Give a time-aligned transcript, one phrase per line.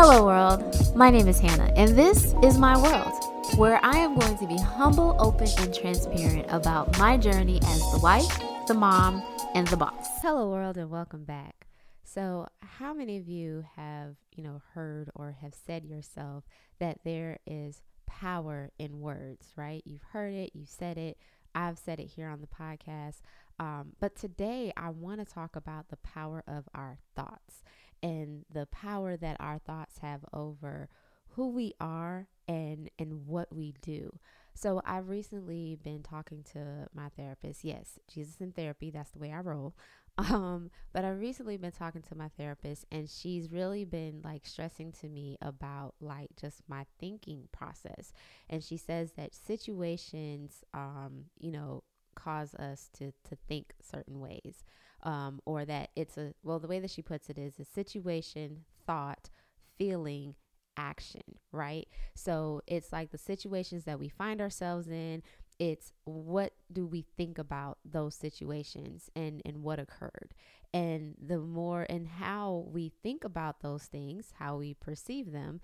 [0.00, 0.94] Hello, world.
[0.94, 4.56] My name is Hannah, and this is my world, where I am going to be
[4.56, 8.38] humble, open, and transparent about my journey as the wife,
[8.68, 9.24] the mom,
[9.56, 10.06] and the boss.
[10.22, 11.66] Hello, world, and welcome back.
[12.04, 16.44] So, how many of you have, you know, heard or have said yourself
[16.78, 19.82] that there is power in words, right?
[19.84, 21.18] You've heard it, you've said it.
[21.56, 23.16] I've said it here on the podcast.
[23.58, 27.64] Um, but today, I want to talk about the power of our thoughts
[28.02, 30.88] and the power that our thoughts have over
[31.30, 34.18] who we are and and what we do.
[34.54, 37.62] So I've recently been talking to my therapist.
[37.62, 39.74] Yes, Jesus in therapy, that's the way I roll.
[40.18, 44.90] Um, but I've recently been talking to my therapist and she's really been like stressing
[45.00, 48.12] to me about like just my thinking process.
[48.50, 51.84] And she says that situations um, you know,
[52.18, 54.64] cause us to to think certain ways
[55.02, 58.64] um, or that it's a, well, the way that she puts it is a situation,
[58.86, 59.30] thought,
[59.76, 60.34] feeling,
[60.76, 61.88] action, right?
[62.14, 65.22] So it's like the situations that we find ourselves in.
[65.58, 70.34] It's what do we think about those situations and, and what occurred.
[70.72, 75.60] And the more and how we think about those things, how we perceive them,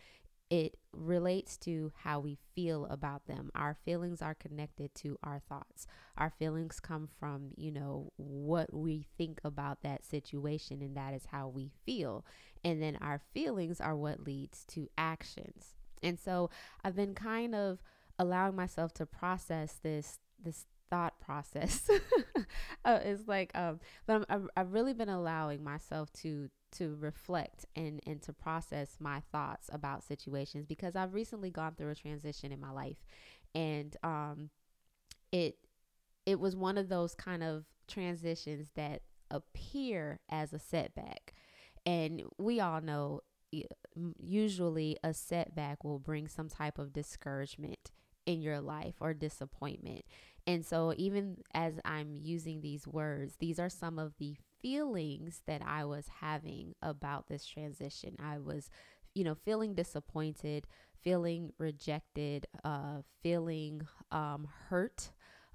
[0.54, 3.50] it relates to how we feel about them.
[3.56, 5.88] Our feelings are connected to our thoughts.
[6.16, 11.26] Our feelings come from, you know, what we think about that situation, and that is
[11.32, 12.24] how we feel.
[12.62, 15.74] And then our feelings are what leads to actions.
[16.04, 16.50] And so
[16.84, 17.82] I've been kind of
[18.16, 21.90] allowing myself to process this this thought process.
[22.84, 28.00] uh, it's like, um, but i I've really been allowing myself to to reflect and
[28.06, 32.60] and to process my thoughts about situations because I've recently gone through a transition in
[32.60, 33.04] my life
[33.54, 34.50] and um
[35.32, 35.56] it
[36.26, 41.34] it was one of those kind of transitions that appear as a setback
[41.86, 43.20] and we all know
[44.18, 47.90] usually a setback will bring some type of discouragement
[48.26, 50.04] in your life or disappointment.
[50.46, 55.60] And so, even as I'm using these words, these are some of the feelings that
[55.60, 58.16] I was having about this transition.
[58.18, 58.70] I was,
[59.14, 60.66] you know, feeling disappointed,
[61.02, 65.10] feeling rejected, uh, feeling um, hurt.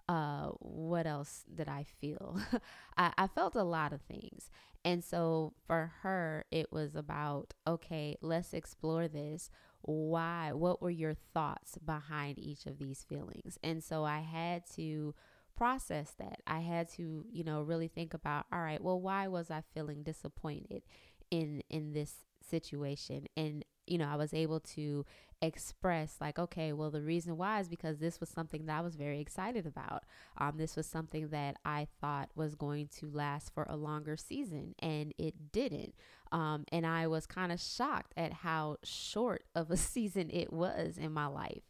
[0.08, 2.40] Uh, what else did I feel?
[2.98, 4.52] I, I felt a lot of things.
[4.86, 9.50] And so for her, it was about, okay, let's explore this.
[9.82, 10.52] Why?
[10.54, 13.58] What were your thoughts behind each of these feelings?
[13.64, 15.16] And so I had to
[15.60, 16.42] process that.
[16.48, 20.04] I had to, you know, really think about, all right, well, why was I feeling
[20.04, 20.84] disappointed
[21.30, 22.16] in in this
[22.50, 23.28] situation?
[23.36, 25.06] And you know, I was able to
[25.42, 28.96] express like, okay, well, the reason why is because this was something that I was
[28.96, 30.04] very excited about.
[30.38, 34.76] Um, this was something that I thought was going to last for a longer season,
[34.80, 35.96] and it didn't.
[36.32, 40.98] Um, and I was kind of shocked at how short of a season it was
[40.98, 41.64] in my life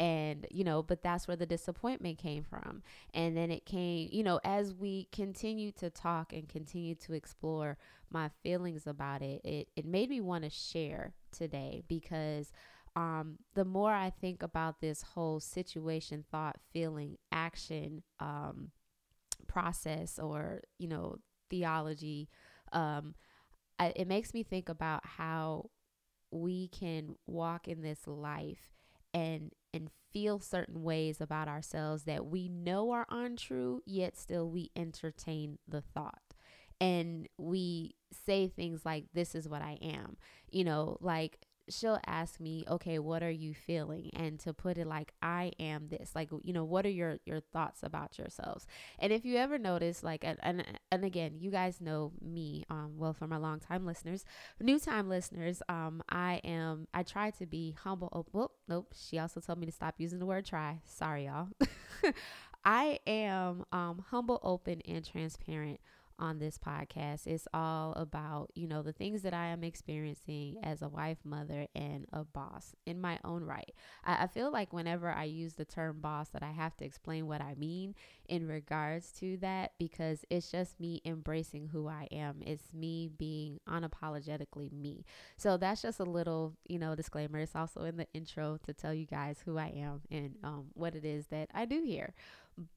[0.00, 2.82] and you know but that's where the disappointment came from.
[3.14, 7.76] And then it came you know as we continue to talk and continue to explore
[8.10, 12.52] my feelings about it it, it made me want to share today because
[12.96, 18.72] um, the more I think about this whole situation, thought, feeling, action um,
[19.46, 22.28] process, or you know, theology,
[22.72, 23.14] um,
[23.78, 25.70] I, it makes me think about how
[26.32, 28.72] we can walk in this life
[29.14, 34.70] and and feel certain ways about ourselves that we know are untrue, yet still we
[34.76, 36.34] entertain the thought.
[36.80, 40.16] And we say things like, This is what I am.
[40.50, 41.40] You know, like
[41.70, 44.10] she'll ask me, okay, what are you feeling?
[44.14, 47.40] And to put it like, I am this, like, you know, what are your, your
[47.40, 48.66] thoughts about yourselves?
[48.98, 52.92] And if you ever notice, like, and, and, and again, you guys know me, um,
[52.96, 54.24] well, for my long time listeners,
[54.60, 58.08] new time listeners, um, I am, I try to be humble.
[58.12, 58.94] Oh, whoop, nope.
[58.94, 60.80] She also told me to stop using the word try.
[60.84, 61.48] Sorry, y'all.
[62.64, 65.80] I am, um, humble, open, and transparent
[66.18, 67.26] on this podcast.
[67.26, 71.66] It's all about, you know, the things that I am experiencing as a wife, mother,
[71.74, 73.72] and a boss in my own right.
[74.04, 77.26] I, I, feel like whenever I use the term boss, that I have to explain
[77.26, 77.94] what I mean
[78.28, 82.42] in regards to that because it's just me embracing who I am.
[82.44, 85.04] It's me being unapologetically me.
[85.36, 87.38] So that's just a little, you know, disclaimer.
[87.38, 90.94] It's also in the intro to tell you guys who I am and um, what
[90.94, 92.14] it is that I do here.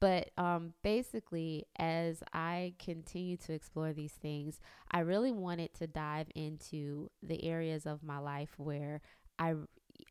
[0.00, 6.28] But um, basically, as I continue to explore these things, I really wanted to dive
[6.34, 9.00] into the areas of my life where
[9.38, 9.54] I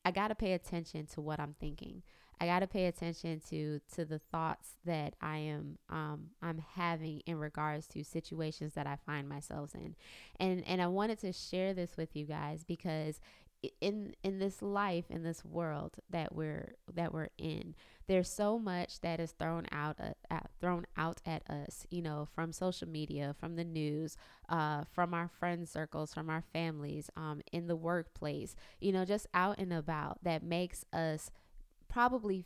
[0.04, 2.04] I got to pay attention to what I'm thinking.
[2.40, 7.22] I got to pay attention to to the thoughts that I am um, I'm having
[7.28, 9.96] in regards to situations that I find myself in,
[10.40, 13.22] and and I wanted to share this with you guys because
[13.80, 17.76] in in this life in this world that we're that we're in
[18.08, 22.28] there's so much that is thrown out uh, at, thrown out at us you know
[22.34, 24.18] from social media from the news
[24.50, 29.28] uh, from our friend circles from our families um, in the workplace you know just
[29.34, 31.30] out and about that makes us
[31.88, 32.46] probably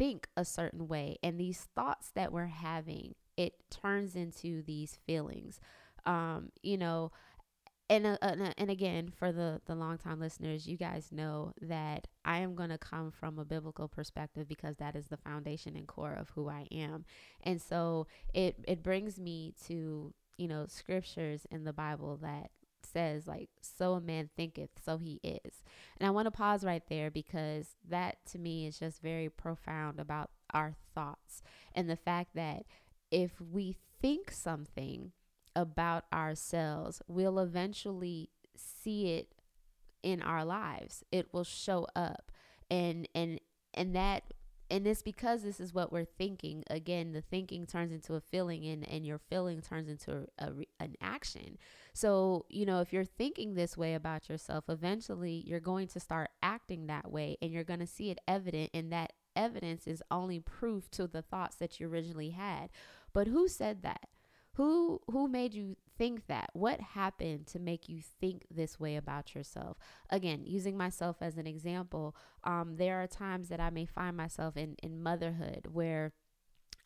[0.00, 1.18] think a certain way.
[1.22, 5.60] And these thoughts that we're having it turns into these feelings.
[6.06, 7.12] Um, you know
[7.90, 12.06] and uh, uh, and again for the the long time listeners you guys know that
[12.24, 15.88] i am going to come from a biblical perspective because that is the foundation and
[15.88, 17.04] core of who i am.
[17.42, 22.50] And so it it brings me to you know scriptures in the bible that
[22.82, 25.62] says like so a man thinketh so he is.
[25.98, 29.98] And i want to pause right there because that to me is just very profound
[29.98, 31.42] about our thoughts
[31.74, 32.62] and the fact that
[33.10, 35.12] if we think something
[35.54, 39.32] about ourselves, we'll eventually see it
[40.02, 41.04] in our lives.
[41.12, 42.30] It will show up.
[42.70, 43.40] And and
[43.74, 44.24] and that
[44.70, 46.62] and it's because this is what we're thinking.
[46.70, 50.52] Again, the thinking turns into a feeling and and your feeling turns into a, a
[50.78, 51.58] an action.
[51.92, 56.30] So, you know, if you're thinking this way about yourself, eventually you're going to start
[56.42, 60.38] acting that way and you're going to see it evident and that evidence is only
[60.38, 62.70] proof to the thoughts that you originally had.
[63.12, 64.08] But who said that?
[64.54, 66.50] Who who made you think that?
[66.52, 69.78] What happened to make you think this way about yourself?
[70.10, 74.56] Again, using myself as an example, um, there are times that I may find myself
[74.56, 76.12] in in motherhood where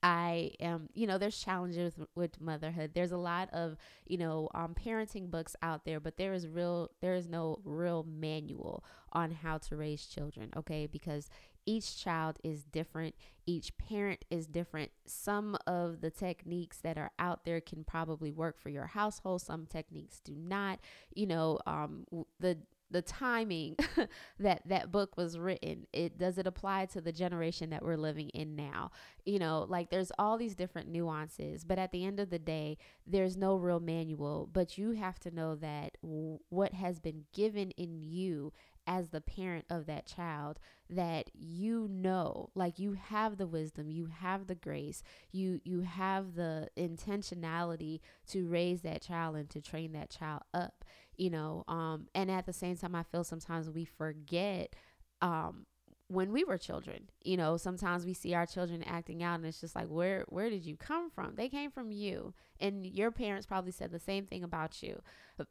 [0.02, 2.90] I am, you know, there's challenges with motherhood.
[2.94, 3.76] There's a lot of,
[4.06, 8.04] you know, um, parenting books out there, but there is real, there is no real
[8.04, 8.84] manual
[9.14, 10.86] on how to raise children, okay?
[10.86, 11.30] Because
[11.66, 13.14] each child is different,
[13.46, 14.90] each parent is different.
[15.06, 19.66] Some of the techniques that are out there can probably work for your household, some
[19.66, 20.80] techniques do not.
[21.14, 22.06] You know, um,
[22.40, 22.58] the
[22.90, 23.76] the timing
[24.38, 28.28] that that book was written it does it apply to the generation that we're living
[28.30, 28.90] in now
[29.24, 32.76] you know like there's all these different nuances but at the end of the day
[33.06, 37.70] there's no real manual but you have to know that w- what has been given
[37.72, 38.52] in you
[38.86, 40.58] as the parent of that child
[40.90, 45.02] that you know like you have the wisdom you have the grace
[45.32, 50.84] you you have the intentionality to raise that child and to train that child up
[51.16, 54.74] you know um and at the same time i feel sometimes we forget
[55.22, 55.66] um
[56.08, 59.60] when we were children you know sometimes we see our children acting out and it's
[59.60, 61.34] just like where where did you come from?
[61.34, 62.34] They came from you.
[62.60, 65.00] And your parents probably said the same thing about you.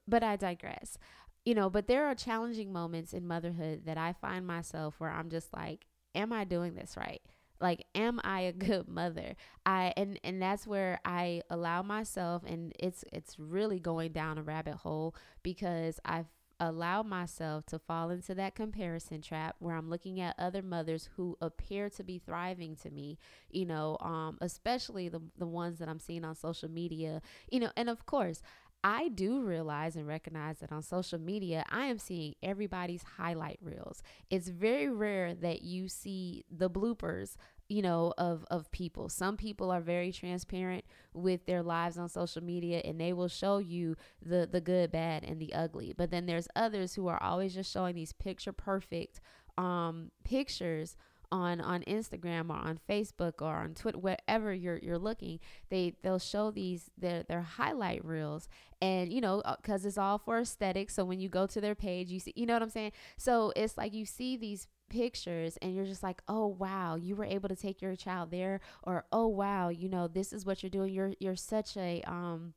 [0.07, 0.97] But, i digress
[1.45, 5.29] you know, but there are challenging moments in motherhood that I find myself where I'm
[5.29, 5.85] just like,
[6.15, 7.21] am I doing this right?
[7.59, 9.35] Like, am I a good mother?
[9.65, 14.43] I and and that's where I allow myself, and it's it's really going down a
[14.43, 16.27] rabbit hole because I've
[16.59, 21.35] allowed myself to fall into that comparison trap where I'm looking at other mothers who
[21.41, 23.17] appear to be thriving to me,
[23.49, 27.71] you know, um, especially the the ones that I'm seeing on social media, you know,
[27.75, 28.41] and of course,
[28.83, 34.03] I do realize and recognize that on social media, I am seeing everybody's highlight reels.
[34.29, 37.37] It's very rare that you see the bloopers,
[37.69, 39.07] you know, of of people.
[39.07, 40.83] Some people are very transparent
[41.13, 45.23] with their lives on social media and they will show you the the good, bad
[45.23, 45.93] and the ugly.
[45.95, 49.21] But then there's others who are always just showing these picture perfect
[49.57, 50.97] um pictures
[51.33, 56.19] on on Instagram or on Facebook or on Twitter, wherever you're you're looking, they they'll
[56.19, 58.47] show these their their highlight reels,
[58.81, 60.93] and you know because uh, it's all for aesthetics.
[60.93, 62.91] So when you go to their page, you see, you know what I'm saying.
[63.17, 67.25] So it's like you see these pictures and you're just like oh wow you were
[67.25, 70.69] able to take your child there or oh wow you know this is what you're
[70.69, 72.53] doing you're you're such a um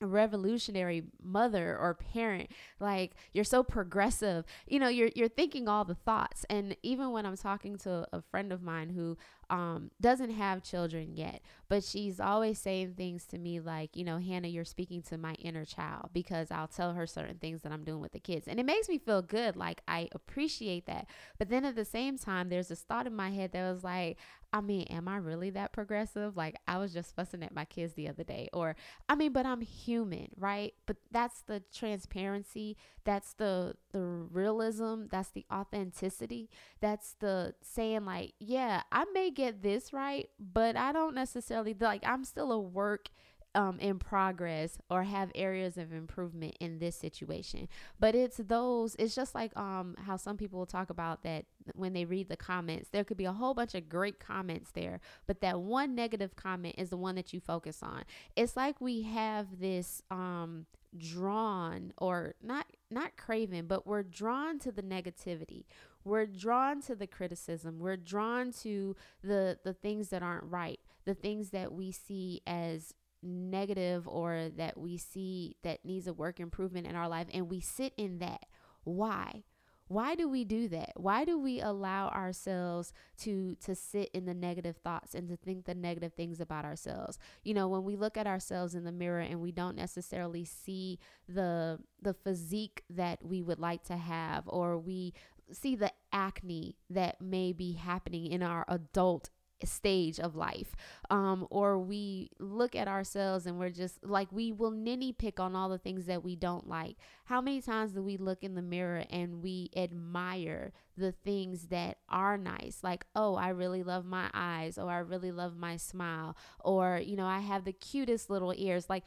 [0.00, 2.50] revolutionary mother or parent
[2.80, 7.24] like you're so progressive you know you're you're thinking all the thoughts and even when
[7.24, 9.16] i'm talking to a friend of mine who
[9.48, 14.18] um, doesn't have children yet, but she's always saying things to me like, you know,
[14.18, 17.84] Hannah, you're speaking to my inner child because I'll tell her certain things that I'm
[17.84, 18.48] doing with the kids.
[18.48, 19.56] And it makes me feel good.
[19.56, 21.06] Like, I appreciate that.
[21.38, 24.18] But then at the same time, there's this thought in my head that was like,
[24.56, 26.34] I mean, am I really that progressive?
[26.34, 28.48] Like, I was just fussing at my kids the other day.
[28.54, 28.74] Or,
[29.06, 30.72] I mean, but I'm human, right?
[30.86, 32.78] But that's the transparency.
[33.04, 35.08] That's the the realism.
[35.10, 36.48] That's the authenticity.
[36.80, 42.02] That's the saying, like, yeah, I may get this right, but I don't necessarily like
[42.06, 43.10] I'm still a work
[43.56, 47.68] um, in progress or have areas of improvement in this situation.
[47.98, 51.94] But it's those, it's just like um, how some people will talk about that when
[51.94, 55.40] they read the comments, there could be a whole bunch of great comments there, but
[55.40, 58.04] that one negative comment is the one that you focus on.
[58.36, 64.72] It's like we have this um, drawn or not not craven but we're drawn to
[64.72, 65.64] the negativity
[66.04, 71.14] we're drawn to the criticism we're drawn to the the things that aren't right the
[71.14, 72.94] things that we see as
[73.26, 77.60] negative or that we see that needs a work improvement in our life and we
[77.60, 78.46] sit in that.
[78.84, 79.44] Why?
[79.88, 80.92] Why do we do that?
[80.96, 85.64] Why do we allow ourselves to to sit in the negative thoughts and to think
[85.64, 87.18] the negative things about ourselves?
[87.44, 90.98] You know when we look at ourselves in the mirror and we don't necessarily see
[91.28, 95.14] the the physique that we would like to have or we
[95.52, 99.30] see the acne that may be happening in our adult
[99.64, 100.74] stage of life
[101.10, 105.56] um, or we look at ourselves and we're just like we will ninny pick on
[105.56, 106.96] all the things that we don't like.
[107.24, 111.98] How many times do we look in the mirror and we admire the things that
[112.08, 112.80] are nice?
[112.82, 117.16] Like oh i really love my eyes or i really love my smile or you
[117.16, 118.90] know i have the cutest little ears.
[118.90, 119.04] Like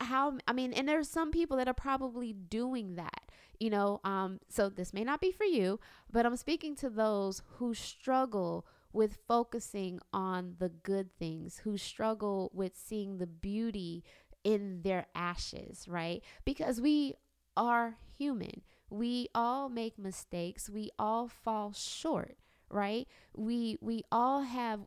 [0.00, 4.38] how i mean and there's some people that are probably doing that you know um
[4.48, 5.78] so this may not be for you
[6.10, 12.50] but i'm speaking to those who struggle with focusing on the good things, who struggle
[12.54, 14.04] with seeing the beauty
[14.44, 16.22] in their ashes, right?
[16.44, 17.14] Because we
[17.56, 18.62] are human.
[18.88, 20.70] We all make mistakes.
[20.70, 22.36] We all fall short,
[22.70, 23.08] right?
[23.36, 24.80] We we all have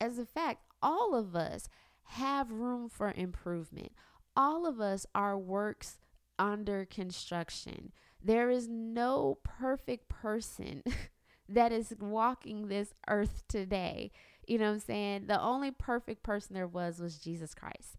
[0.00, 1.68] as a fact, all of us
[2.04, 3.92] have room for improvement.
[4.36, 5.98] All of us are works
[6.38, 7.92] under construction.
[8.22, 10.82] There is no perfect person
[11.48, 14.12] that is walking this earth today.
[14.46, 15.26] You know what I'm saying?
[15.26, 17.96] The only perfect person there was was Jesus Christ.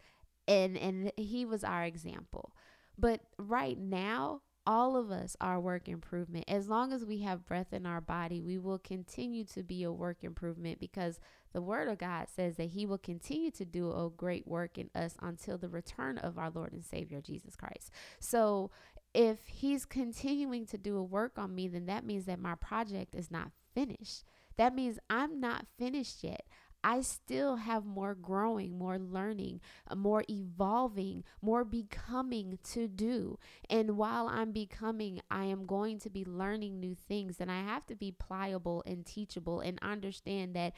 [0.48, 2.53] And and he was our example.
[2.98, 6.46] But right now, all of us are work improvement.
[6.48, 9.91] As long as we have breath in our body, we will continue to be a
[9.91, 11.20] work improvement because
[11.53, 14.89] the word of God says that he will continue to do a great work in
[14.94, 17.91] us until the return of our Lord and Savior Jesus Christ.
[18.20, 18.70] So
[19.13, 23.16] if he's continuing to do a work on me, then that means that my project
[23.16, 24.24] is not finished.
[24.58, 26.46] That means I'm not finished yet.
[26.84, 33.38] I still have more growing, more learning, uh, more evolving, more becoming to do.
[33.70, 37.38] And while I'm becoming, I am going to be learning new things.
[37.39, 40.74] And I have to be pliable and teachable and understand that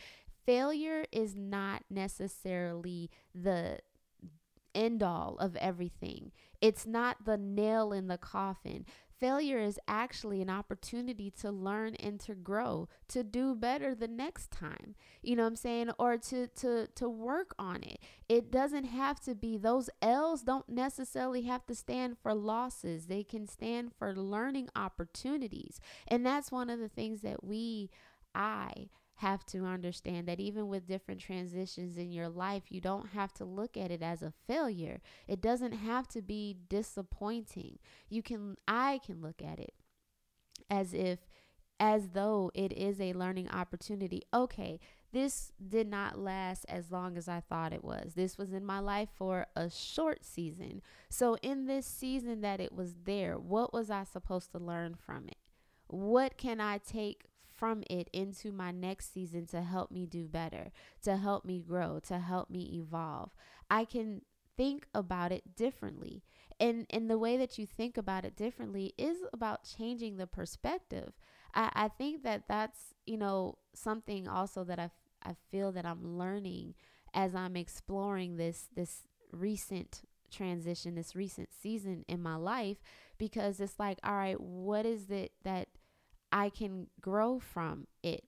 [0.46, 3.80] failure is not necessarily the
[4.76, 6.32] end all of everything.
[6.62, 8.86] It's not the nail in the coffin.
[9.20, 14.50] Failure is actually an opportunity to learn and to grow, to do better the next
[14.50, 14.96] time.
[15.22, 15.92] You know what I'm saying?
[16.00, 18.00] Or to to to work on it.
[18.28, 23.06] It doesn't have to be those L's don't necessarily have to stand for losses.
[23.06, 25.80] They can stand for learning opportunities.
[26.08, 27.92] And that's one of the things that we
[28.34, 28.90] I
[29.22, 33.46] have to understand that even with different transitions in your life, you don't have to
[33.46, 35.00] look at it as a failure.
[35.28, 37.78] It doesn't have to be disappointing.
[38.10, 39.74] You can, I can look at it
[40.70, 41.20] as if,
[41.80, 44.24] as though it is a learning opportunity.
[44.34, 44.80] Okay,
[45.14, 48.14] this did not last as long as I thought it was.
[48.16, 50.82] This was in my life for a short season.
[51.10, 55.28] So, in this season that it was there, what was I supposed to learn from
[55.28, 55.38] it?
[55.88, 57.26] What can I take
[57.62, 60.72] from it into my next season to help me do better,
[61.04, 63.36] to help me grow, to help me evolve.
[63.70, 64.24] I can
[64.58, 66.24] think about it differently.
[66.60, 71.14] And and the way that you think about it differently is about changing the perspective.
[71.54, 74.90] I, I think that that's, you know, something also that I,
[75.24, 76.74] I feel that I'm learning
[77.14, 80.02] as I'm exploring this this recent
[80.32, 82.78] transition, this recent season in my life,
[83.20, 85.68] because it's like, all right, what is it that
[86.32, 88.24] I can grow from it.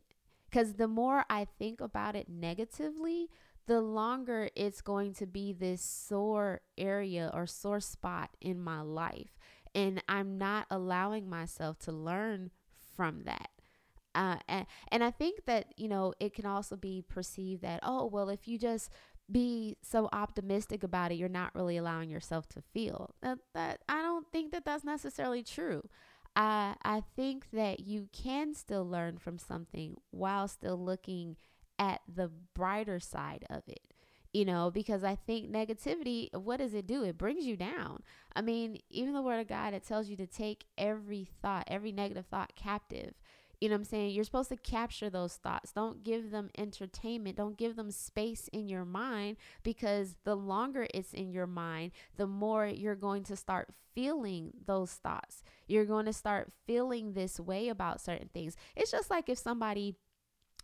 [0.50, 3.30] Because the more I think about it negatively,
[3.66, 9.38] the longer it's going to be this sore area or sore spot in my life.
[9.74, 12.52] And I'm not allowing myself to learn
[12.96, 13.50] from that.
[14.14, 18.06] Uh, and, and I think that, you know, it can also be perceived that, oh,
[18.06, 18.92] well, if you just
[19.32, 23.16] be so optimistic about it, you're not really allowing yourself to feel.
[23.24, 25.90] That, that I don't think that that's necessarily true.
[26.36, 31.38] I I think that you can still learn from something while still looking
[31.80, 33.82] at the brighter side of it.
[34.34, 37.04] You know, because I think negativity, what does it do?
[37.04, 38.02] It brings you down.
[38.36, 41.92] I mean, even the word of God, it tells you to take every thought, every
[41.92, 43.14] negative thought captive.
[43.64, 44.12] You know what I'm saying?
[44.12, 45.72] You're supposed to capture those thoughts.
[45.72, 47.38] Don't give them entertainment.
[47.38, 52.28] Don't give them space in your mind because the longer it's in your mind, the
[52.28, 55.44] more you're going to start feeling those thoughts.
[55.66, 58.58] You're going to start feeling this way about certain things.
[58.76, 59.96] It's just like if somebody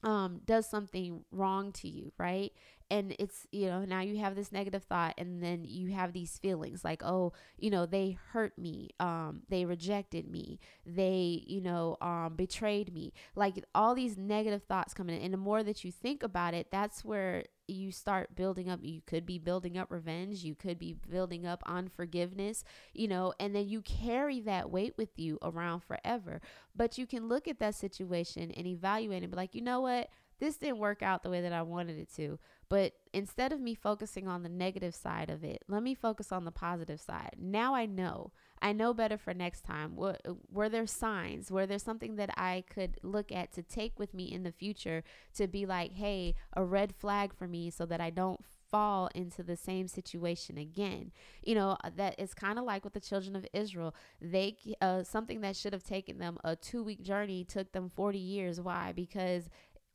[0.04, 2.52] um does something wrong to you, right?
[2.92, 6.38] And it's you know now you have this negative thought and then you have these
[6.38, 11.98] feelings like oh you know they hurt me um they rejected me they you know
[12.02, 13.14] um betrayed me.
[13.36, 16.68] Like all these negative thoughts coming in and the more that you think about it
[16.72, 20.94] that's where you start building up you could be building up revenge you could be
[20.94, 26.42] building up unforgiveness you know and then you carry that weight with you around forever.
[26.76, 30.10] But you can look at that situation and evaluate and be like you know what?
[30.40, 32.40] This didn't work out the way that I wanted it to.
[32.70, 36.46] But instead of me focusing on the negative side of it, let me focus on
[36.46, 37.36] the positive side.
[37.40, 38.32] Now I know.
[38.62, 39.96] I know better for next time.
[39.96, 40.18] Were,
[40.52, 41.50] were there signs?
[41.50, 45.04] Were there something that I could look at to take with me in the future
[45.36, 49.44] to be like, hey, a red flag for me so that I don't fall into
[49.44, 51.12] the same situation again.
[51.44, 53.96] You know, that is kind of like with the children of Israel.
[54.22, 58.62] They uh, something that should have taken them a 2-week journey took them 40 years.
[58.62, 58.92] Why?
[58.96, 59.50] Because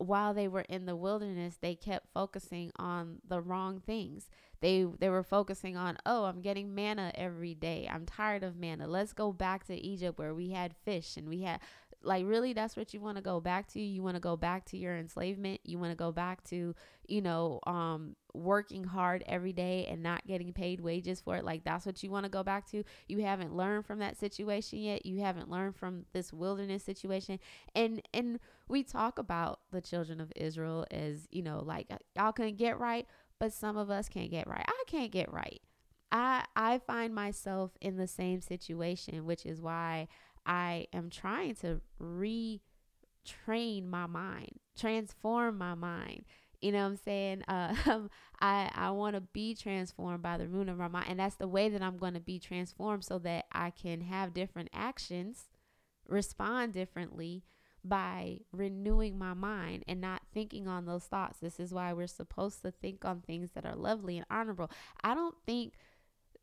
[0.06, 4.28] while they were in the wilderness, they kept focusing on the wrong things.
[4.60, 7.88] They they were focusing on, oh, I'm getting manna every day.
[7.92, 8.86] I'm tired of manna.
[8.86, 11.60] Let's go back to Egypt where we had fish and we had
[12.02, 14.64] like really that's what you want to go back to you want to go back
[14.66, 16.74] to your enslavement you want to go back to
[17.06, 21.64] you know um working hard every day and not getting paid wages for it like
[21.64, 22.82] that's what you want to go back to.
[23.08, 25.06] You haven't learned from that situation yet.
[25.06, 27.38] You haven't learned from this wilderness situation.
[27.74, 32.32] And and we talk about the children of Israel as you know like uh, y'all
[32.32, 33.06] can get right
[33.38, 34.64] but some of us can't get right.
[34.66, 35.60] I can't get right.
[36.10, 40.08] I I find myself in the same situation which is why
[40.46, 42.60] I am trying to retrain
[43.86, 46.24] my mind, transform my mind.
[46.64, 47.42] You know what I'm saying?
[47.46, 47.74] Uh,
[48.40, 51.46] I I want to be transformed by the renewing of my mind, and that's the
[51.46, 55.44] way that I'm going to be transformed, so that I can have different actions,
[56.08, 57.44] respond differently
[57.84, 61.38] by renewing my mind and not thinking on those thoughts.
[61.38, 64.70] This is why we're supposed to think on things that are lovely and honorable.
[65.02, 65.74] I don't think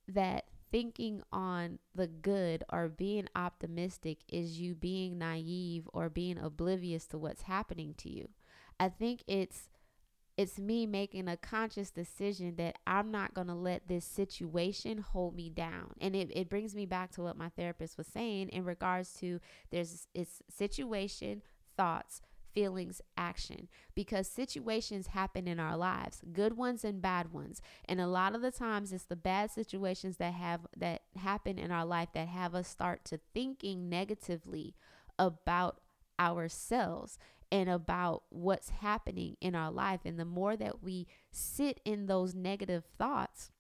[0.08, 7.08] that thinking on the good or being optimistic is you being naive or being oblivious
[7.08, 8.30] to what's happening to you.
[8.80, 9.71] I think it's
[10.42, 15.36] it's me making a conscious decision that I'm not going to let this situation hold
[15.36, 15.92] me down.
[16.02, 19.40] And it, it brings me back to what my therapist was saying in regards to
[19.70, 21.44] there's it's situation,
[21.78, 22.22] thoughts,
[22.54, 27.62] feelings, action because situations happen in our lives, good ones and bad ones.
[27.86, 31.72] And a lot of the times it's the bad situations that have that happen in
[31.72, 34.74] our life that have us start to thinking negatively
[35.20, 35.82] about
[36.20, 37.20] ourselves
[37.52, 40.02] and about what's happening in our life.
[40.06, 43.52] And the more that we sit in those negative thoughts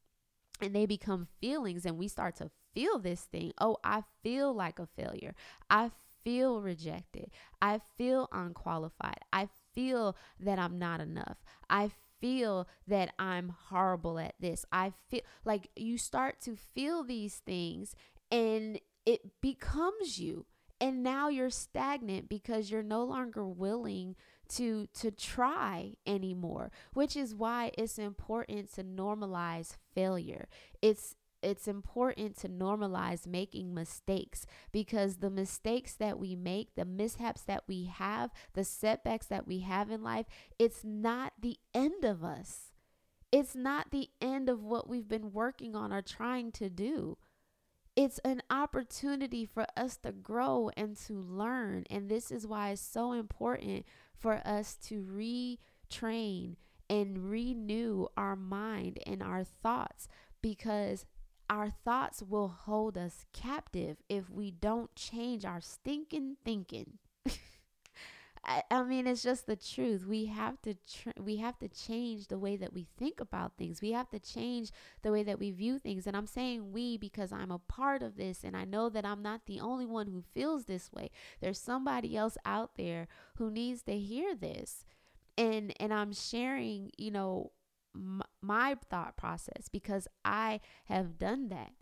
[0.61, 4.79] and they become feelings and we start to feel this thing, oh, I feel like
[4.79, 5.35] a failure.
[5.69, 5.91] I
[6.23, 7.31] feel rejected.
[7.61, 9.19] I feel unqualified.
[9.33, 11.37] I feel that I'm not enough.
[11.69, 14.65] I feel that I'm horrible at this.
[14.71, 17.95] I feel like you start to feel these things
[18.31, 20.45] and it becomes you.
[20.81, 24.15] And now you're stagnant because you're no longer willing
[24.55, 30.47] to to try anymore, which is why it's important to normalize failure.
[30.81, 37.41] It's it's important to normalize making mistakes because the mistakes that we make, the mishaps
[37.43, 40.25] that we have, the setbacks that we have in life,
[40.59, 42.71] it's not the end of us.
[43.31, 47.17] It's not the end of what we've been working on or trying to do.
[47.95, 51.85] It's an opportunity for us to grow and to learn.
[51.89, 53.85] And this is why it's so important
[54.17, 56.55] for us to retrain
[56.89, 60.07] and renew our mind and our thoughts
[60.41, 61.05] because
[61.49, 66.97] our thoughts will hold us captive if we don't change our stinking thinking.
[68.43, 70.07] I, I, mean, it's just the truth.
[70.07, 73.81] We have to tr- we have to change the way that we think about things.
[73.81, 74.71] We have to change
[75.03, 76.07] the way that we view things.
[76.07, 79.21] And I'm saying we because I'm a part of this, and I know that I'm
[79.21, 81.11] not the only one who feels this way.
[81.39, 84.85] There's somebody else out there who needs to hear this,
[85.37, 87.51] and and I'm sharing, you know,
[88.41, 91.73] my thought process because I have done that.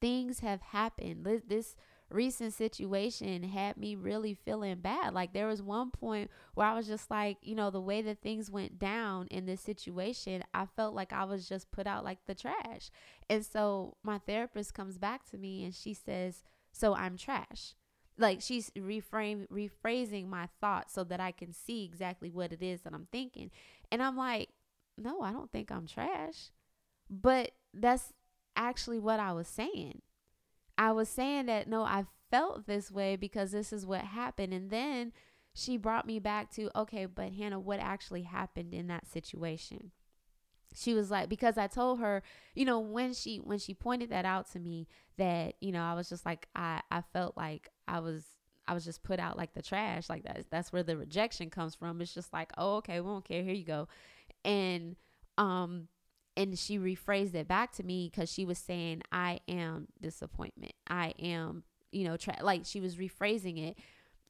[0.00, 1.26] Things have happened.
[1.46, 1.76] This
[2.10, 5.14] recent situation had me really feeling bad.
[5.14, 8.22] Like there was one point where I was just like, you know, the way that
[8.22, 12.18] things went down in this situation, I felt like I was just put out like
[12.26, 12.90] the trash.
[13.28, 16.42] And so my therapist comes back to me and she says,
[16.72, 17.74] "So I'm trash."
[18.18, 22.80] like she's reframe rephrasing my thoughts so that I can see exactly what it is
[22.82, 23.50] that I'm thinking.
[23.92, 24.48] And I'm like,
[24.96, 26.50] no, I don't think I'm trash.
[27.08, 28.12] But that's
[28.56, 30.02] actually what I was saying.
[30.78, 34.54] I was saying that no, I felt this way because this is what happened.
[34.54, 35.12] And then
[35.54, 39.90] she brought me back to, okay, but Hannah, what actually happened in that situation?
[40.74, 42.22] She was like, because I told her,
[42.54, 44.86] you know, when she when she pointed that out to me,
[45.16, 48.24] that, you know, I was just like, I, I felt like I was
[48.68, 50.08] I was just put out like the trash.
[50.10, 52.00] Like that that's where the rejection comes from.
[52.02, 53.42] It's just like, oh, okay, we don't care.
[53.42, 53.88] Here you go.
[54.44, 54.96] And
[55.38, 55.88] um
[56.38, 60.72] and she rephrased it back to me because she was saying, I am disappointment.
[60.88, 62.38] I am, you know, tra-.
[62.42, 63.76] like she was rephrasing it.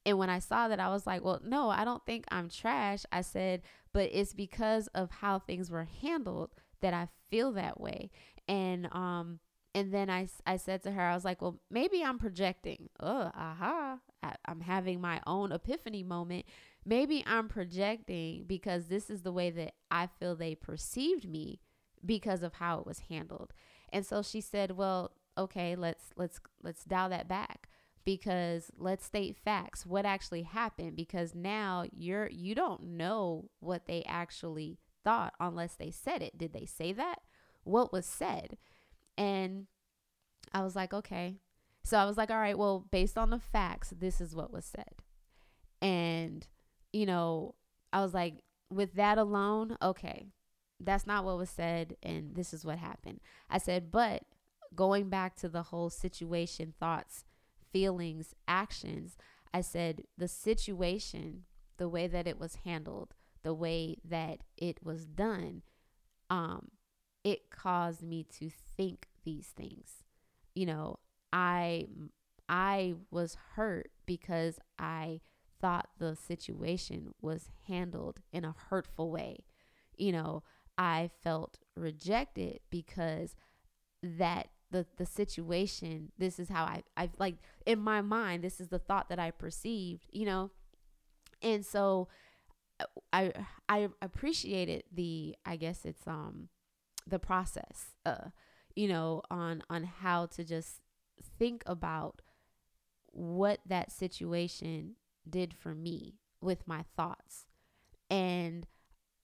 [0.07, 3.05] And when I saw that, I was like, well, no, I don't think I'm trash.
[3.13, 3.61] I said,
[3.93, 6.49] but it's because of how things were handled
[6.81, 8.11] that I feel that way.
[8.49, 9.41] And, um,
[9.75, 12.89] and then I, I said to her, I was like, well, maybe I'm projecting.
[12.99, 13.99] Oh, aha.
[14.23, 16.47] I, I'm having my own epiphany moment.
[16.87, 21.61] Maybe I'm projecting because this is the way that I feel they perceived me
[22.05, 23.53] because of how it was handled.
[23.93, 27.69] And so she said, "Well, okay, let's let's let's dial that back
[28.05, 29.87] because let's state facts.
[29.87, 35.91] What actually happened because now you're you don't know what they actually thought unless they
[35.91, 36.37] said it.
[36.37, 37.21] Did they say that?
[37.65, 38.57] What was said?"
[39.17, 39.67] And
[40.53, 41.41] I was like, "Okay."
[41.85, 44.65] So I was like, "All right, well, based on the facts, this is what was
[44.65, 45.03] said."
[45.81, 46.47] And
[46.93, 47.55] you know,
[47.93, 50.33] I was like, with that alone, okay,
[50.81, 53.21] that's not what was said and this is what happened.
[53.51, 54.23] I said, but
[54.75, 57.25] going back to the whole situation, thoughts,
[57.73, 59.17] feelings, actions,
[59.53, 61.45] I said the situation,
[61.79, 65.63] the way that it was handled, the way that it was done,
[66.31, 66.69] um,
[67.25, 70.05] it caused me to think these things.
[70.55, 70.99] You know,
[71.33, 71.87] I
[72.49, 75.21] I was hurt because I
[75.61, 79.45] thought the situation was handled in a hurtful way.
[79.97, 80.43] You know,
[80.79, 83.35] I felt rejected because
[84.03, 87.37] that the the situation this is how I I like
[87.67, 90.51] in my mind this is the thought that I perceived you know?
[91.43, 92.09] And so
[93.13, 93.33] I
[93.69, 96.49] I appreciated the I guess it's um
[97.07, 98.31] the process uh
[98.77, 100.81] you know on on how to just
[101.39, 102.23] think about
[103.07, 104.95] what that situation
[105.29, 107.47] did for me with my thoughts.
[108.11, 108.67] And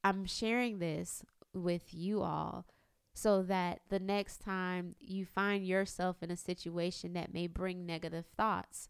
[0.03, 1.23] I'm sharing this
[1.55, 2.67] with you all
[3.15, 8.27] so that the next time you find yourself in a situation that may bring negative
[8.37, 8.89] thoughts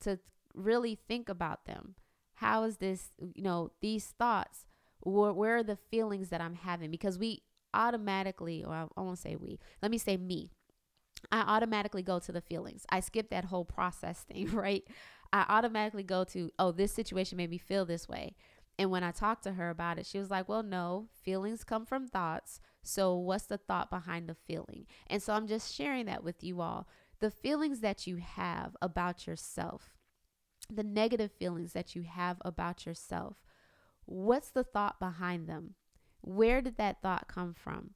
[0.00, 0.18] to
[0.54, 1.94] really think about them.
[2.34, 4.66] How is this you know these thoughts
[5.00, 6.90] where, where are the feelings that i'm having?
[6.90, 7.42] Because we
[7.74, 10.52] automatically or i, I won't say we let me say me.
[11.32, 12.86] I automatically go to the feelings.
[12.90, 14.84] I skip that whole process thing right?
[15.32, 18.36] I automatically go to oh this situation made me feel this way
[18.78, 21.84] and when I talked to her about it, she was like, Well, no, feelings come
[21.84, 22.60] from thoughts.
[22.82, 24.86] So, what's the thought behind the feeling?
[25.08, 26.88] And so, I'm just sharing that with you all.
[27.18, 29.96] The feelings that you have about yourself,
[30.72, 33.42] the negative feelings that you have about yourself,
[34.04, 35.74] what's the thought behind them?
[36.20, 37.90] Where did that thought come from?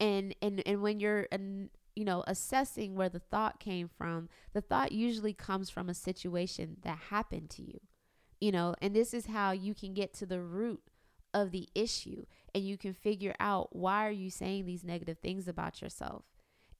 [0.00, 4.60] And and and when you're an, you know assessing where the thought came from, the
[4.60, 7.78] thought usually comes from a situation that happened to you
[8.40, 10.82] you know, and this is how you can get to the root
[11.32, 15.48] of the issue and you can figure out why are you saying these negative things
[15.48, 16.24] about yourself.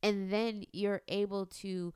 [0.02, 1.92] And then you're able to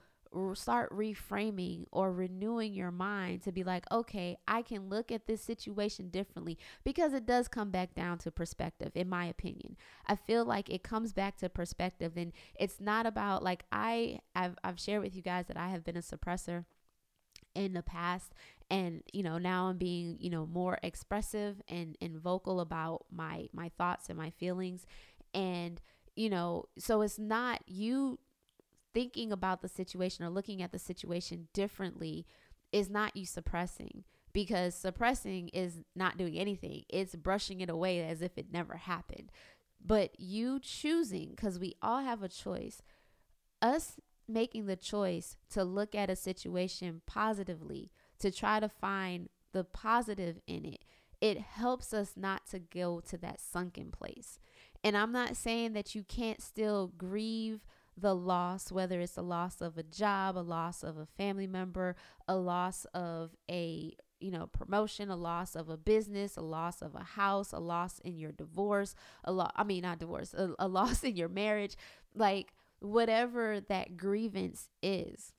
[0.54, 5.42] start reframing or renewing your mind to be like, okay, I can look at this
[5.42, 9.76] situation differently because it does come back down to perspective, in my opinion.
[10.06, 14.56] I feel like it comes back to perspective, and it's not about like I I've,
[14.62, 16.64] I've shared with you guys that I have been a suppressor
[17.54, 18.32] in the past
[18.70, 23.48] and you know now i'm being you know more expressive and and vocal about my
[23.52, 24.86] my thoughts and my feelings.
[25.34, 25.80] And
[26.16, 28.18] you know so it's not you
[28.92, 32.26] thinking about the situation or looking at the situation differently
[32.72, 36.84] is not you suppressing because suppressing is not doing anything.
[36.88, 39.30] It's brushing it away as if it never happened.
[39.84, 42.82] But you choosing because we all have a choice
[43.62, 43.96] us
[44.28, 50.40] making the choice to look at a situation positively, to try to find the positive
[50.46, 50.84] in it,
[51.20, 54.38] it helps us not to go to that sunken place.
[54.82, 57.60] And I'm not saying that you can't still grieve
[57.96, 61.96] the loss, whether it's a loss of a job, a loss of a family member,
[62.26, 66.94] a loss of a you know promotion a loss of a business a loss of
[66.94, 70.68] a house a loss in your divorce a lot i mean not divorce a, a
[70.68, 71.74] loss in your marriage
[72.14, 75.32] like whatever that grievance is.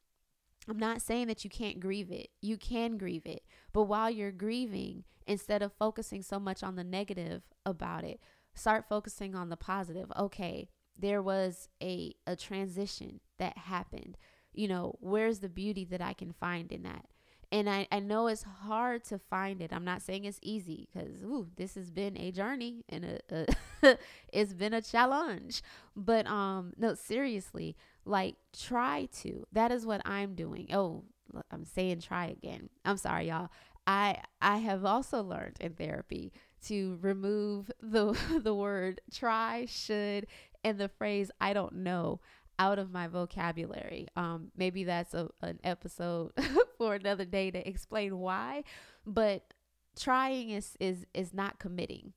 [0.69, 2.30] I'm not saying that you can't grieve it.
[2.41, 3.43] You can grieve it.
[3.74, 8.19] But while you're grieving, instead of focusing so much on the negative about it,
[8.54, 10.12] start focusing on the positive.
[10.17, 14.17] Okay, there was a a transition that happened.
[14.54, 17.06] You know, where's the beauty that I can find in that?
[17.54, 19.74] And I, I know it's hard to find it.
[19.74, 21.17] I'm not saying it's easy because
[21.58, 23.47] this has been a journey and a,
[23.84, 23.97] a
[24.34, 25.62] it's been a challenge.
[25.95, 29.45] But um no, seriously, like try to.
[29.51, 30.67] That is what I'm doing.
[30.73, 31.03] Oh,
[31.51, 32.69] I'm saying try again.
[32.85, 33.49] I'm sorry, y'all.
[33.87, 36.31] I I have also learned in therapy
[36.65, 40.27] to remove the the word try, should,
[40.63, 42.19] and the phrase I don't know
[42.59, 44.07] out of my vocabulary.
[44.15, 46.31] Um, maybe that's a, an episode
[46.77, 48.63] for another day to explain why,
[49.05, 49.53] but
[49.99, 52.13] trying is is is not committing.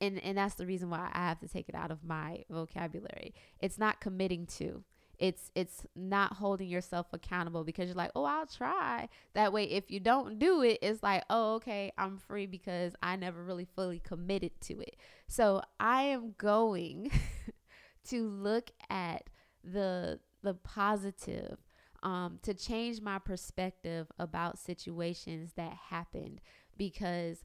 [0.00, 3.34] And and that's the reason why I have to take it out of my vocabulary.
[3.60, 4.84] It's not committing to
[5.22, 9.08] it's it's not holding yourself accountable because you're like oh i'll try.
[9.34, 13.14] That way if you don't do it it's like oh okay i'm free because i
[13.16, 14.96] never really fully committed to it.
[15.28, 17.12] So i am going
[18.08, 19.30] to look at
[19.62, 21.58] the the positive
[22.02, 26.40] um, to change my perspective about situations that happened
[26.76, 27.44] because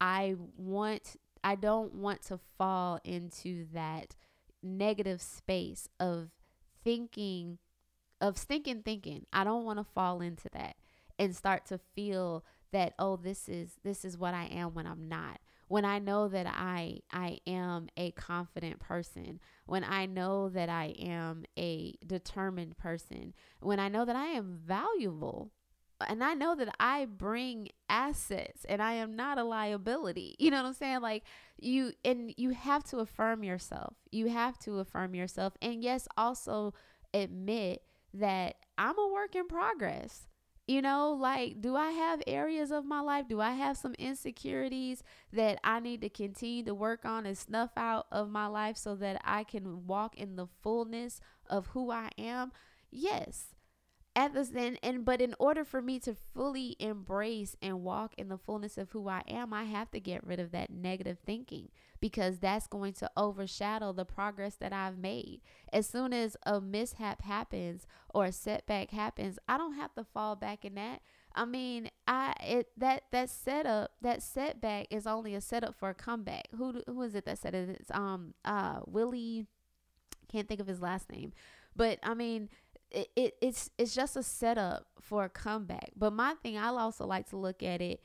[0.00, 4.16] I want I don't want to fall into that
[4.62, 6.30] negative space of
[6.84, 7.58] thinking
[8.20, 9.26] of stinking thinking.
[9.32, 10.76] I don't want to fall into that
[11.18, 15.08] and start to feel that oh this is this is what I am when I'm
[15.08, 15.40] not.
[15.68, 20.94] When I know that I I am a confident person, when I know that I
[20.98, 25.52] am a determined person, when I know that I am valuable
[26.08, 30.36] and I know that I bring assets and I am not a liability.
[30.44, 31.00] You know what I'm saying?
[31.00, 31.24] Like
[31.58, 33.94] you and you have to affirm yourself.
[34.10, 35.54] You have to affirm yourself.
[35.62, 36.74] And yes, also
[37.14, 40.26] admit that I'm a work in progress.
[40.66, 43.28] You know, like, do I have areas of my life?
[43.28, 47.70] Do I have some insecurities that I need to continue to work on and snuff
[47.76, 52.08] out of my life so that I can walk in the fullness of who I
[52.16, 52.52] am?
[52.90, 53.53] Yes
[54.16, 58.28] at this and, and but in order for me to fully embrace and walk in
[58.28, 61.68] the fullness of who I am, I have to get rid of that negative thinking
[62.00, 65.40] because that's going to overshadow the progress that I've made.
[65.72, 70.36] As soon as a mishap happens or a setback happens, I don't have to fall
[70.36, 71.00] back in that.
[71.34, 75.94] I mean, I it that that setup that setback is only a setup for a
[75.94, 76.48] comeback.
[76.56, 77.68] Who who is it that said it?
[77.80, 79.46] It's um uh Willie
[80.28, 81.32] can't think of his last name.
[81.76, 82.48] But I mean,
[82.94, 85.90] it, it it's it's just a setup for a comeback.
[85.96, 88.00] But my thing, I also like to look at it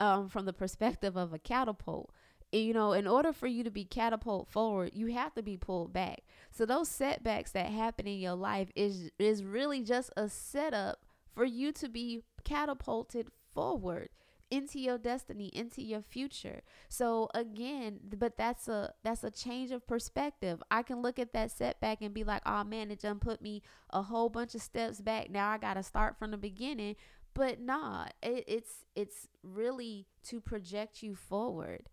[0.00, 2.12] um, from the perspective of a catapult.
[2.52, 5.92] You know, in order for you to be catapult forward, you have to be pulled
[5.92, 6.22] back.
[6.50, 11.44] So those setbacks that happen in your life is is really just a setup for
[11.44, 14.08] you to be catapulted forward
[14.50, 16.62] into your destiny, into your future.
[16.88, 20.62] So again, but that's a that's a change of perspective.
[20.70, 23.62] I can look at that setback and be like, "Oh man, it just put me
[23.90, 25.30] a whole bunch of steps back.
[25.30, 26.96] Now I got to start from the beginning."
[27.34, 31.88] But nah, it, it's it's really to project you forward.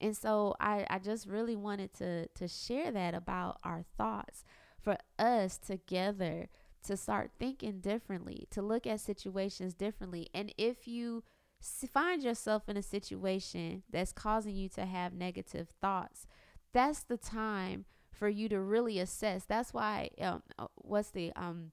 [0.00, 4.44] And so I, I just really wanted to to share that about our thoughts
[4.80, 6.48] for us together
[6.84, 10.28] to start thinking differently, to look at situations differently.
[10.34, 11.22] And if you
[11.62, 16.26] find yourself in a situation that's causing you to have negative thoughts,
[16.72, 19.44] that's the time for you to really assess.
[19.44, 21.72] That's why um uh, what's the um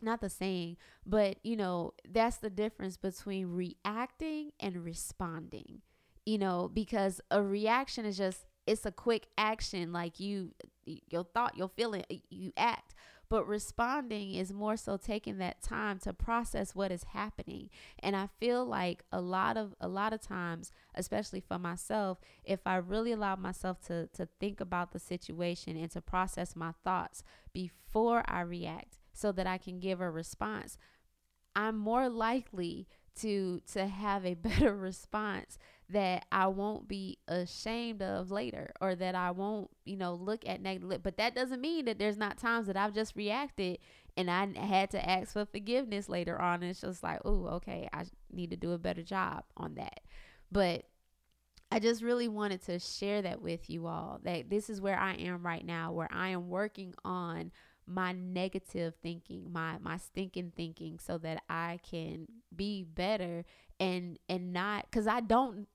[0.00, 5.82] not the saying, but you know, that's the difference between reacting and responding.
[6.24, 10.52] You know, because a reaction is just it's a quick action like you
[10.84, 12.94] your thought, your feeling, you act.
[13.30, 17.68] But responding is more so taking that time to process what is happening.
[17.98, 22.60] And I feel like a lot of a lot of times, especially for myself, if
[22.66, 27.22] I really allow myself to to think about the situation and to process my thoughts
[27.52, 30.78] before I react so that I can give a response,
[31.54, 32.88] I'm more likely
[33.20, 35.58] to to have a better response
[35.90, 40.60] that I won't be ashamed of later or that I won't, you know, look at
[40.60, 41.02] negative.
[41.02, 43.78] But that doesn't mean that there's not times that I've just reacted
[44.16, 46.62] and I had to ask for forgiveness later on.
[46.62, 50.00] And it's just like, oh, okay, I need to do a better job on that.
[50.52, 50.84] But
[51.70, 55.14] I just really wanted to share that with you all that this is where I
[55.14, 57.52] am right now, where I am working on
[57.86, 63.44] my negative thinking, my my stinking thinking so that I can be better
[63.80, 65.68] and and not cuz I don't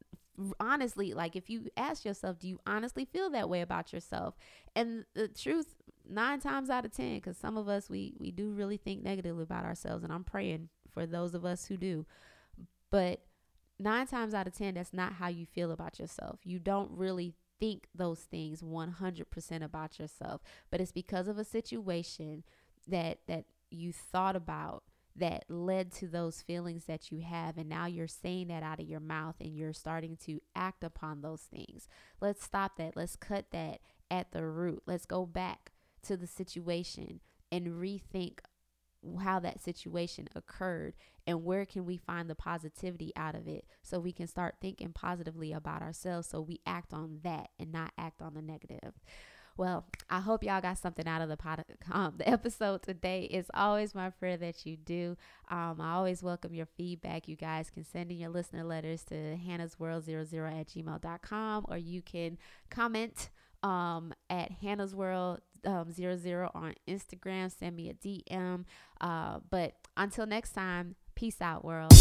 [0.60, 4.36] honestly like if you ask yourself do you honestly feel that way about yourself
[4.76, 5.76] and the truth
[6.10, 9.43] nine times out of ten, because some of us we we do really think negatively
[9.43, 12.06] about ourselves, and I'm praying for those of us who do.
[12.89, 13.22] But
[13.80, 16.39] nine times out of ten, that's not how you feel about yourself.
[16.43, 22.43] You don't really think those things 100% about yourself, but it's because of a situation
[22.88, 24.84] that that you thought about
[25.15, 28.88] that led to those feelings that you have and now you're saying that out of
[28.88, 31.88] your mouth and you're starting to act upon those things.
[32.19, 32.95] Let's stop that.
[32.95, 34.84] Let's cut that at the root.
[34.86, 35.71] Let's go back
[36.04, 37.19] to the situation
[37.52, 38.39] and rethink
[39.21, 40.93] how that situation occurred
[41.28, 44.93] and where can we find the positivity out of it so we can start thinking
[44.93, 48.93] positively about ourselves so we act on that and not act on the negative.
[49.56, 53.28] Well, I hope y'all got something out of the pod, um, the episode today.
[53.30, 55.16] It's always my prayer that you do.
[55.50, 57.28] Um, I always welcome your feedback.
[57.28, 61.78] You guys can send in your listener letters to Hannah's World 00 at gmail.com or
[61.78, 62.39] you can
[62.72, 63.30] comment
[63.62, 67.52] um, at Hannah's World um, 00 on Instagram.
[67.52, 68.66] Send me a DM.
[69.00, 71.92] Uh, but until next time, peace out, world.